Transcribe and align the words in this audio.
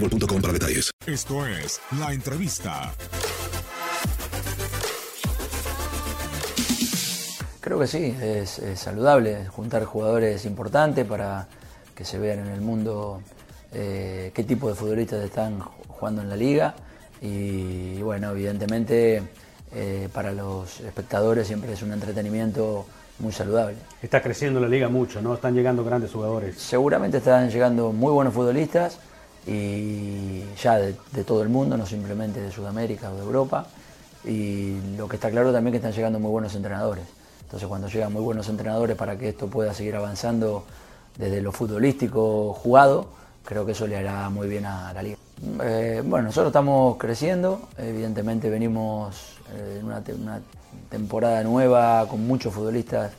boostmobile.com 0.00 0.40
para 0.40 0.52
detalles. 0.52 0.90
Esto 1.06 1.46
es 1.46 1.80
La 1.98 2.12
Entrevista. 2.12 2.92
Creo 7.60 7.80
que 7.80 7.86
sí, 7.86 8.16
es, 8.20 8.58
es 8.60 8.78
saludable 8.78 9.46
juntar 9.46 9.84
jugadores 9.84 10.44
importantes 10.44 11.04
para 11.04 11.48
que 11.94 12.04
se 12.04 12.18
vean 12.18 12.40
en 12.40 12.48
el 12.48 12.60
mundo 12.60 13.22
eh, 13.72 14.30
qué 14.32 14.44
tipo 14.44 14.68
de 14.68 14.74
futbolistas 14.74 15.24
están 15.24 15.58
jugando 15.60 16.22
en 16.22 16.28
la 16.28 16.36
liga 16.36 16.74
y 17.20 18.00
bueno, 18.02 18.30
evidentemente 18.30 19.22
eh, 19.74 20.08
para 20.12 20.32
los 20.32 20.80
espectadores 20.80 21.46
siempre 21.48 21.72
es 21.72 21.82
un 21.82 21.92
entretenimiento 21.92 22.86
muy 23.18 23.32
saludable. 23.32 23.76
Está 24.00 24.22
creciendo 24.22 24.60
la 24.60 24.68
liga 24.68 24.88
mucho, 24.88 25.20
¿no? 25.20 25.34
Están 25.34 25.54
llegando 25.54 25.82
grandes 25.84 26.12
jugadores. 26.12 26.56
Seguramente 26.58 27.18
están 27.18 27.50
llegando 27.50 27.90
muy 27.92 28.12
buenos 28.12 28.32
futbolistas 28.32 28.98
y 29.46 30.44
ya 30.60 30.76
de, 30.78 30.94
todo 31.24 31.42
el 31.42 31.48
mundo, 31.48 31.76
no 31.76 31.86
simplemente 31.86 32.40
de 32.40 32.50
Sudamérica 32.50 33.10
o 33.10 33.14
de 33.14 33.22
Europa. 33.22 33.66
Y 34.24 34.78
lo 34.96 35.08
que 35.08 35.16
está 35.16 35.30
claro 35.30 35.52
también 35.52 35.74
es 35.74 35.80
que 35.80 35.86
están 35.86 35.96
llegando 35.96 36.18
muy 36.18 36.30
buenos 36.30 36.54
entrenadores. 36.54 37.04
Entonces 37.42 37.68
cuando 37.68 37.88
llegan 37.88 38.12
muy 38.12 38.22
buenos 38.22 38.48
entrenadores 38.48 38.96
para 38.96 39.16
que 39.16 39.28
esto 39.28 39.46
pueda 39.46 39.72
seguir 39.72 39.94
avanzando 39.94 40.64
desde 41.16 41.40
lo 41.40 41.52
futbolístico 41.52 42.52
jugado, 42.54 43.06
creo 43.44 43.64
que 43.64 43.72
eso 43.72 43.86
le 43.86 43.96
hará 43.96 44.28
muy 44.30 44.48
bien 44.48 44.66
a 44.66 44.92
la 44.92 45.02
liga. 45.02 45.16
Eh, 45.62 46.02
bueno, 46.04 46.26
nosotros 46.26 46.48
estamos 46.48 46.96
creciendo, 46.96 47.68
evidentemente 47.78 48.50
venimos 48.50 49.36
eh, 49.54 49.76
en 49.78 49.86
una, 49.86 50.00
te- 50.02 50.14
una 50.14 50.40
temporada 50.90 51.42
nueva 51.44 52.06
con 52.08 52.26
muchos 52.26 52.52
futbolistas 52.52 53.12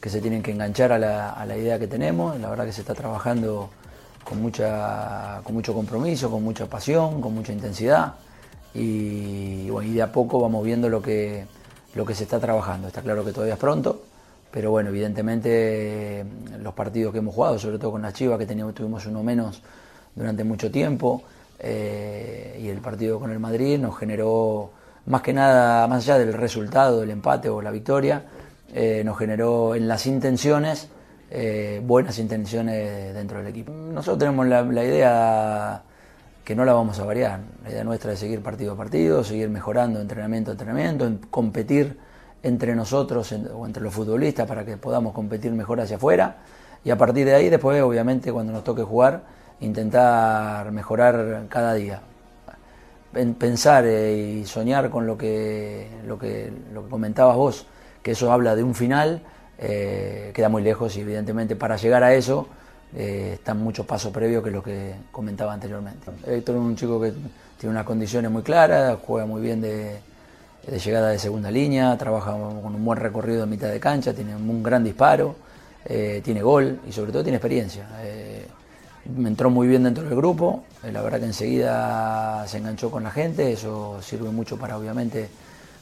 que 0.00 0.08
se 0.08 0.20
tienen 0.20 0.42
que 0.42 0.52
enganchar 0.52 0.92
a 0.92 0.98
la 1.46 1.56
idea 1.56 1.78
que 1.78 1.86
tenemos. 1.88 2.38
La 2.38 2.50
verdad 2.50 2.66
que 2.66 2.72
se 2.72 2.82
está 2.82 2.94
trabajando 2.94 3.70
con, 4.24 4.40
mucha, 4.40 5.40
con 5.44 5.54
mucho 5.54 5.74
compromiso, 5.74 6.30
con 6.30 6.42
mucha 6.42 6.66
pasión, 6.66 7.20
con 7.20 7.34
mucha 7.34 7.52
intensidad. 7.52 8.14
Y, 8.74 9.70
bueno, 9.70 9.88
y 9.88 9.94
de 9.94 10.02
a 10.02 10.10
poco 10.10 10.40
vamos 10.40 10.64
viendo 10.64 10.88
lo 10.88 11.00
que, 11.00 11.46
lo 11.94 12.04
que 12.04 12.14
se 12.14 12.24
está 12.24 12.40
trabajando. 12.40 12.88
Está 12.88 13.02
claro 13.02 13.24
que 13.24 13.32
todavía 13.32 13.54
es 13.54 13.60
pronto, 13.60 14.02
pero 14.50 14.70
bueno, 14.70 14.90
evidentemente 14.90 16.24
los 16.60 16.74
partidos 16.74 17.12
que 17.12 17.18
hemos 17.18 17.34
jugado, 17.34 17.58
sobre 17.58 17.78
todo 17.78 17.92
con 17.92 18.02
las 18.02 18.14
Chivas, 18.14 18.38
que 18.38 18.46
teníamos, 18.46 18.74
tuvimos 18.74 19.06
uno 19.06 19.22
menos 19.22 19.62
durante 20.14 20.42
mucho 20.42 20.70
tiempo, 20.70 21.22
eh, 21.58 22.60
y 22.60 22.68
el 22.68 22.78
partido 22.78 23.20
con 23.20 23.30
el 23.30 23.38
Madrid 23.38 23.78
nos 23.78 23.96
generó, 23.96 24.70
más 25.06 25.22
que 25.22 25.32
nada, 25.32 25.86
más 25.86 26.04
allá 26.04 26.18
del 26.18 26.32
resultado, 26.32 27.00
del 27.00 27.10
empate 27.10 27.48
o 27.48 27.62
la 27.62 27.70
victoria, 27.70 28.24
eh, 28.72 29.02
nos 29.04 29.16
generó 29.18 29.74
en 29.74 29.86
las 29.86 30.06
intenciones 30.06 30.88
eh, 31.36 31.82
buenas 31.84 32.18
intenciones 32.20 33.12
dentro 33.12 33.38
del 33.38 33.48
equipo. 33.48 33.72
Nosotros 33.72 34.18
tenemos 34.18 34.46
la, 34.46 34.62
idea 34.84 35.82
que 36.44 36.54
no 36.54 36.64
la 36.64 36.72
vamos 36.72 37.00
a 37.00 37.04
variar. 37.04 37.40
La 37.64 37.70
idea 37.70 37.82
nuestra 37.82 38.12
es 38.12 38.20
seguir 38.20 38.40
partido 38.40 38.74
a 38.74 38.76
partido, 38.76 39.24
seguir 39.24 39.48
mejorando 39.50 40.00
entrenamiento 40.00 40.52
a 40.52 40.54
entrenamiento, 40.54 41.06
en- 41.06 41.18
competir 41.30 41.98
entre 42.44 42.76
nosotros 42.76 43.32
o 43.52 43.66
entre 43.66 43.82
los 43.82 43.92
futbolistas 43.92 44.46
para 44.46 44.64
que 44.64 44.76
podamos 44.76 45.12
competir 45.12 45.50
mejor 45.52 45.80
hacia 45.80 45.96
afuera. 45.96 46.36
Y 46.84 46.90
a 46.90 46.96
partir 46.98 47.26
de 47.26 47.34
ahí, 47.34 47.48
después, 47.50 47.82
obviamente, 47.82 48.30
cuando 48.32 48.52
nos 48.52 48.62
toque 48.62 48.82
jugar, 48.82 49.22
intentar 49.60 50.70
mejorar 50.70 51.46
cada 51.48 51.74
día. 51.74 52.00
Pen- 53.12 53.34
Pensar 53.34 53.84
eh, 53.86 54.40
y 54.40 54.44
soñar 54.44 54.88
con 54.90 55.06
lo, 55.06 55.16
que, 55.16 55.88
lo 56.06 56.18
que 56.18 56.52
comentabas 56.90 57.36
vos, 57.36 57.66
que 58.02 58.12
eso 58.12 58.30
habla 58.32 58.54
de 58.54 58.62
un 58.62 58.74
final, 58.74 59.22
eh, 59.58 60.32
queda 60.34 60.48
muy 60.48 60.62
lejos 60.62 60.96
y 60.96 61.00
evidentemente 61.00 61.54
para 61.54 61.76
llegar 61.76 62.02
a 62.02 62.12
eso 62.12 62.48
eh, 62.94 63.32
están 63.34 63.62
muchos 63.62 63.86
pasos 63.86 64.12
previos 64.12 64.42
que 64.42 64.50
lo 64.50 64.62
que 64.62 64.94
comentaba 65.12 65.52
anteriormente. 65.52 66.10
Héctor 66.26 66.56
es 66.56 66.60
un 66.60 66.76
chico 66.76 67.00
que 67.00 67.12
tiene 67.58 67.72
unas 67.72 67.84
condiciones 67.84 68.30
muy 68.30 68.42
claras, 68.42 68.98
juega 69.06 69.26
muy 69.26 69.40
bien 69.40 69.60
de, 69.60 69.98
llegada 70.84 71.10
de 71.10 71.18
segunda 71.18 71.50
línea, 71.50 71.96
trabaja 71.96 72.32
con 72.32 72.74
un 72.74 72.84
buen 72.84 72.98
recorrido 72.98 73.44
en 73.44 73.50
mitad 73.50 73.68
de 73.68 73.78
cancha, 73.78 74.12
tiene 74.12 74.34
un 74.34 74.62
gran 74.62 74.82
disparo, 74.82 75.36
eh, 75.84 76.20
tiene 76.24 76.42
gol 76.42 76.80
y 76.88 76.92
sobre 76.92 77.12
todo 77.12 77.22
tiene 77.22 77.36
experiencia. 77.36 77.86
Me 79.16 79.28
entró 79.28 79.50
muy 79.50 79.68
bien 79.68 79.84
dentro 79.84 80.02
del 80.02 80.16
grupo, 80.16 80.64
la 80.90 81.02
verdad 81.02 81.20
que 81.20 81.26
enseguida 81.26 82.44
se 82.48 82.56
enganchó 82.58 82.90
con 82.90 83.04
la 83.04 83.10
gente, 83.10 83.52
eso 83.52 84.00
sirve 84.00 84.30
mucho 84.30 84.56
para 84.56 84.78
obviamente 84.78 85.28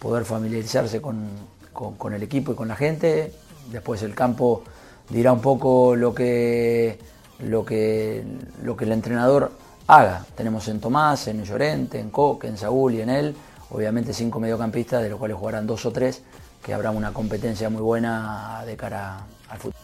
poder 0.00 0.24
familiarizarse 0.24 1.00
con 1.00 2.12
el 2.12 2.22
equipo 2.22 2.52
y 2.52 2.54
con 2.56 2.68
la 2.68 2.76
gente. 2.76 3.32
Después 3.70 4.02
el 4.02 4.14
campo 4.14 4.62
dirá 5.08 5.32
un 5.32 5.40
poco 5.40 5.96
lo 5.96 6.14
que, 6.14 6.98
lo 7.40 7.64
que, 7.64 8.24
lo 8.62 8.76
que 8.76 8.84
el 8.84 8.92
entrenador 8.92 9.52
haga. 9.86 10.24
Tenemos 10.34 10.68
en 10.68 10.80
Tomás, 10.80 11.28
en 11.28 11.44
Llorente, 11.44 11.98
en 11.98 12.10
Coque, 12.10 12.48
en 12.48 12.56
Saúl 12.56 12.94
y 12.94 13.00
en 13.00 13.10
él, 13.10 13.36
obviamente 13.70 14.12
cinco 14.12 14.40
mediocampistas, 14.40 15.02
de 15.02 15.10
los 15.10 15.18
cuales 15.18 15.36
jugarán 15.36 15.66
dos 15.66 15.84
o 15.86 15.92
tres, 15.92 16.22
que 16.62 16.72
habrá 16.72 16.90
una 16.90 17.12
competencia 17.12 17.68
muy 17.68 17.82
buena 17.82 18.62
de 18.64 18.76
cara 18.76 19.26
al 19.48 19.58
fútbol. 19.58 19.83